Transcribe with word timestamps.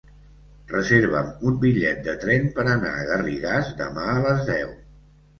Reserva'm 0.69 1.27
un 1.49 1.59
bitllet 1.65 1.99
de 2.07 2.15
tren 2.23 2.47
per 2.55 2.65
anar 2.71 2.93
a 2.93 3.03
Garrigàs 3.09 3.69
demà 3.83 4.07
a 4.15 4.17
les 4.25 4.41
deu. 4.49 4.73